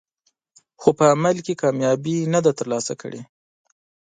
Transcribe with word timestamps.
خو 0.81 0.89
په 0.97 1.05
عمل 1.13 1.35
کې 1.45 1.59
کامیابي 1.61 2.17
نه 2.33 2.39
ده 2.45 2.51
ترلاسه 2.59 2.93
کړې. 3.01 3.21